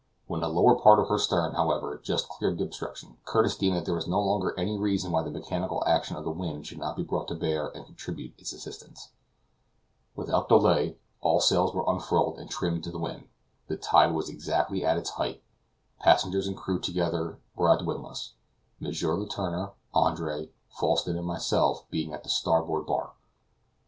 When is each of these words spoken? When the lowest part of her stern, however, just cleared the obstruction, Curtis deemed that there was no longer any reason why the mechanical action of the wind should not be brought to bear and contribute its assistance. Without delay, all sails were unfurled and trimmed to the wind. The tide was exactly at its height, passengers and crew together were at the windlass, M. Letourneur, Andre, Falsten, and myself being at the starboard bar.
When 0.25 0.39
the 0.39 0.47
lowest 0.49 0.83
part 0.83 0.97
of 0.99 1.09
her 1.09 1.19
stern, 1.19 1.53
however, 1.53 1.99
just 2.03 2.27
cleared 2.27 2.57
the 2.57 2.63
obstruction, 2.63 3.17
Curtis 3.23 3.55
deemed 3.55 3.75
that 3.77 3.85
there 3.85 3.93
was 3.93 4.07
no 4.07 4.19
longer 4.19 4.57
any 4.57 4.75
reason 4.75 5.11
why 5.11 5.21
the 5.21 5.29
mechanical 5.29 5.83
action 5.85 6.17
of 6.17 6.23
the 6.23 6.31
wind 6.31 6.65
should 6.65 6.79
not 6.79 6.95
be 6.97 7.03
brought 7.03 7.27
to 7.27 7.35
bear 7.35 7.67
and 7.67 7.85
contribute 7.85 8.33
its 8.39 8.51
assistance. 8.51 9.09
Without 10.15 10.49
delay, 10.49 10.97
all 11.21 11.39
sails 11.39 11.71
were 11.75 11.85
unfurled 11.85 12.39
and 12.39 12.49
trimmed 12.49 12.83
to 12.85 12.89
the 12.91 12.97
wind. 12.97 13.27
The 13.67 13.77
tide 13.77 14.15
was 14.15 14.27
exactly 14.27 14.83
at 14.83 14.97
its 14.97 15.11
height, 15.11 15.43
passengers 15.99 16.47
and 16.47 16.57
crew 16.57 16.79
together 16.79 17.37
were 17.55 17.69
at 17.69 17.77
the 17.77 17.85
windlass, 17.85 18.33
M. 18.81 18.87
Letourneur, 18.87 19.73
Andre, 19.93 20.49
Falsten, 20.71 21.15
and 21.15 21.27
myself 21.27 21.85
being 21.91 22.11
at 22.11 22.23
the 22.23 22.29
starboard 22.29 22.87
bar. 22.87 23.11